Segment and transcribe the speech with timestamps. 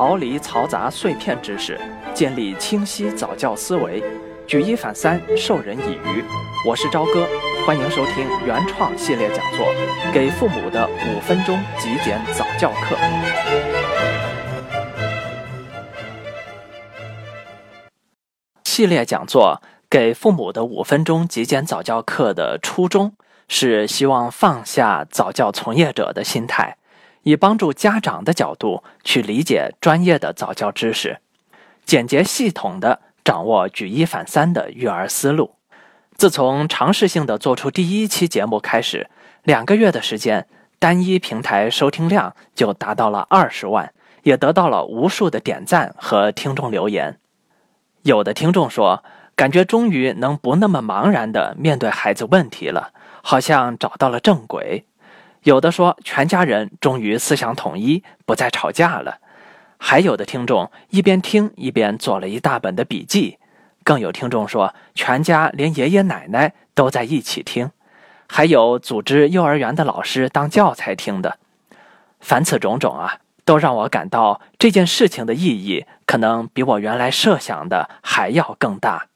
[0.00, 1.78] 逃离嘈杂碎片知识，
[2.14, 4.02] 建立清晰早教思维，
[4.46, 6.24] 举一反三，授人以渔。
[6.66, 7.28] 我是朝哥，
[7.66, 9.66] 欢迎收听原创系列讲座
[10.14, 12.96] 《给父母的五分钟极简早教课》。
[18.64, 23.12] 系列讲座《给父母的五分钟极简早教课》的初衷
[23.48, 26.78] 是希望放下早教从业者的心态。
[27.22, 31.18] 以帮助家长的角度去理解专业的早教知识，
[31.84, 35.54] 简洁系统的掌握举一反三的育儿思路。
[36.16, 39.08] 自从尝试性的做出第一期节目开始，
[39.42, 40.46] 两个月的时间，
[40.78, 47.18] 单一平台收听量就达到了二十万，也得到了无数的点赞和听众留言。
[48.02, 49.02] 有的听众说，
[49.34, 54.84] 感觉终于能不那么茫然的面对孩子问题了，好像找到了正轨。
[55.42, 59.14] 有的说，全家人终于思想统一，不再吵架了；
[59.78, 63.38] 还有的听众一边听一边做了一大本的笔记；
[63.82, 67.68] 更有听众说，全家连爷爷奶奶都在一起听；
[68.28, 71.38] 还有组织幼儿园的老师当教材听的。
[72.20, 79.06] 凡此种种啊，都让我感到这件事情的意义，可能比我原来设想的还要更大。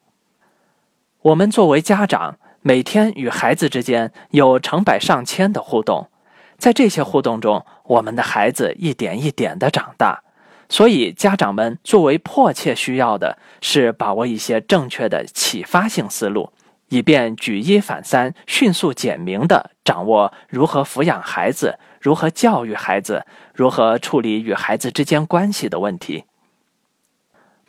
[1.21, 6.09] 我们作为家长，每天与孩子之间有成百上千的互动。
[6.59, 10.23] 在这些互动中，我们的孩子一点一点的长大，
[10.69, 16.53] 所以家长们作为迫切需要的是把握一些正确的启发性思路，
[16.89, 26.25] 以便举一反三，迅速简明的掌握如何抚养孩子、如何教育孩子、如何处理与孩子之间关系的问题。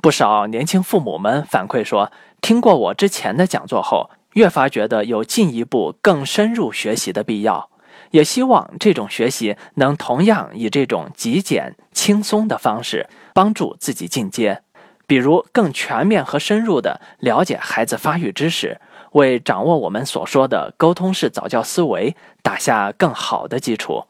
[0.02, 7.69] 不少年轻父母们反馈说，听过我之前的讲座后，越发觉得有进一步更深入学习的必要。
[8.16, 14.62] 也希望这种学习能同样以这种极简、轻松的方式帮助自己进阶，
[15.06, 18.79] 比如更全面和深入地了解孩子发育知识，
[19.12, 24.06] 为掌握我们所说的沟通式早教思维打下更好的基础。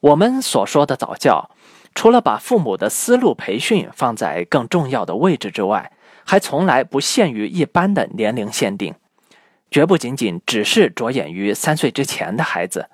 [0.00, 1.50] 我们所说的早教，
[1.94, 5.92] 除了把父母的思路培训放在更重要的位置之外，
[6.24, 8.92] 还从来不限于一般的年龄限定，
[9.70, 12.88] 绝不仅仅只是着眼于三岁之前的孩子。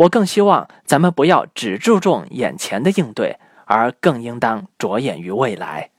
[0.00, 5.90] 我更希望咱们不要只注重眼前的应对，而更应当着眼于未来。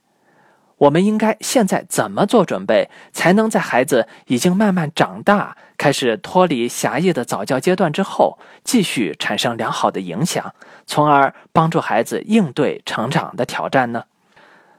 [0.78, 10.56] 我们应该现在怎么做准备，才能在孩子已经慢慢长大，开始脱离狭义的早教阶段之后，继续产生良好的影响，
[10.88, 14.06] 从而帮助孩子应对成长的挑战呢？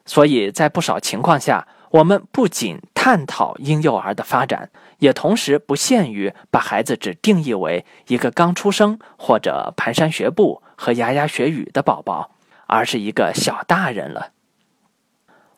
[0.04, 4.70] 所以在不少情况下，我们不仅探讨婴幼儿的发展，
[5.00, 12.30] 也同时不限于把孩子只定义为一个刚出生或者蹒跚学步和牙牙学语的宝宝，
[12.68, 14.30] 而是一个小大人了。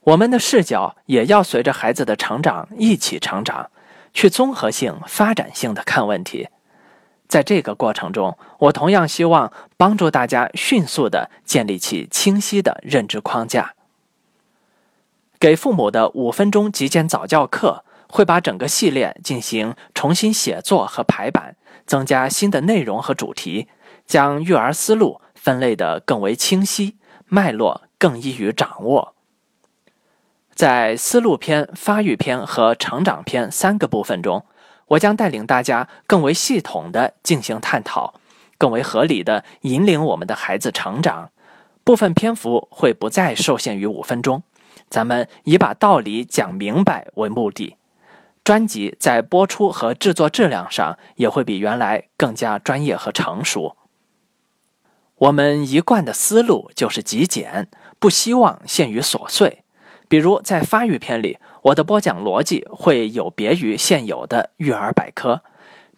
[0.05, 3.71] 我们的视角也要随着孩子的成长一起成长，
[4.15, 6.49] 去综合性、发展性的看问题。
[7.29, 13.75] 在这个过程中，我同样希望帮助大家迅速的建立起清晰的认知框架。
[15.45, 23.69] 给父母的五分钟极简早教课会把整个系列进行重新写作和排版，增加新的内容和主题，
[24.07, 26.97] 将育儿思路分类的更为清晰，
[27.27, 29.15] 脉络更易于掌握。
[30.55, 34.47] 在思路篇、发育篇和成长篇三个部分中，
[34.87, 38.15] 我将带领大家更为系统的进行探讨，
[38.57, 41.29] 更为合理的引领我们的孩子成长。
[41.85, 44.43] 部分篇幅会不再受限于五分钟。
[44.89, 47.77] 咱们以把道理讲明白为目的，
[48.45, 53.77] 专辑在播出和制作质量上也会比原来更加专业和成熟。
[55.17, 57.69] 我们一贯的思路就是极简，
[57.99, 59.65] 不希望限于琐碎。
[60.09, 65.43] 比如在发育篇里，我的播讲逻辑会有别于现有的育儿百科，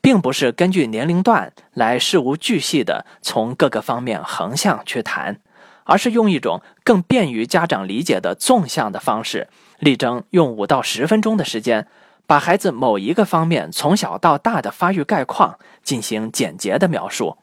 [0.00, 5.40] 并不是根据年龄段来事无巨细的从各个方面横向去谈。
[5.86, 9.48] 而是用一种更便于家长理解的纵向的方式，
[9.78, 11.86] 力争用五到十分钟的时间，
[12.26, 17.38] 把孩子某一个方面从小到大的发育概况进行简洁的描述。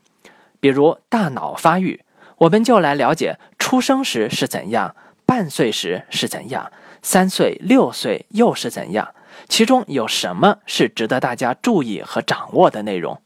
[0.60, 2.04] 比如大脑发育，
[2.38, 9.14] 我们就来了解出生时是怎样，半岁时是怎样，三岁、六岁又是怎样，
[9.48, 13.22] 其中有什么是值得大家注意和掌握的内容。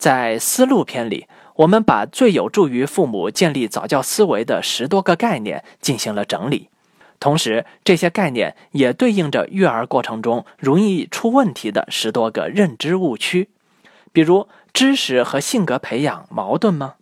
[0.00, 1.28] 在思路篇里。
[1.56, 6.70] 我们把最有助于父母建立早教思维的十多个概念进行了整理，
[7.18, 13.50] 同时这些概念也对应着育儿过程中容易出问题的十多个认知误区。
[14.10, 16.94] 比如，知识和性格培养矛盾吗？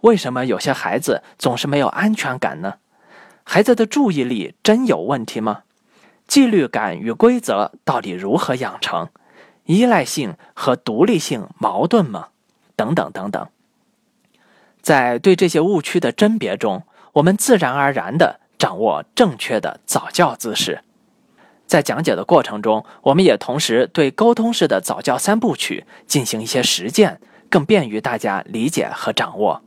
[0.00, 2.76] 为什么有些孩子总是没有安全感呢？
[3.44, 5.64] 孩子的注意力真有问题吗？
[6.26, 9.10] 纪律感与规则到底如何养成？
[9.66, 12.28] 依赖性和独立性矛盾吗？
[12.76, 13.48] 等等等等。
[14.80, 16.84] 在对这些误区的甄别中，
[17.14, 20.82] 我们自然而然地掌握正确的早教姿势。
[21.66, 27.20] 在讲解的过程中，我们也同时对沟通式的早教三部曲进行一些实践，
[27.50, 29.62] 更便于大家理解和掌握。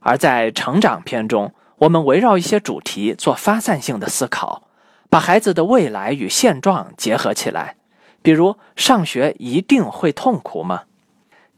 [0.00, 4.64] 而在成长篇中，我们围绕一些主题做发散性的思考，
[5.08, 7.76] 把孩子的未来与现状结合起来，
[8.20, 10.82] 比如上学一定会痛苦吗？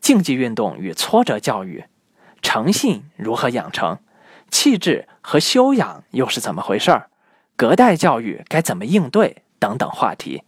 [0.02, 1.84] 竞技运动与挫折教育，
[2.43, 3.99] 诚信如何养成？
[4.50, 7.08] 气质和修养又是怎么回事儿？
[7.56, 9.44] 隔代教育该怎么应对？
[9.60, 10.43] 等等话题，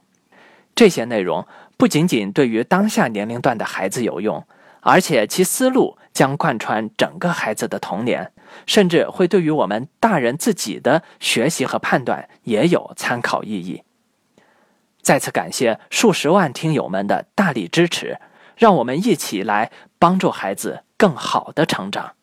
[0.74, 1.46] 这些内容
[1.76, 4.44] 不仅仅对于当下年龄段的孩子有用，
[4.80, 8.32] 而且其思路将贯穿整个孩子的童年，
[8.66, 13.84] 甚至会对于我们大人自己的学习和判断也有参考意义。
[15.00, 18.18] 再次感谢数十万听友们的大力支持，
[18.56, 22.14] 让我们一起来帮助孩子更好的成长。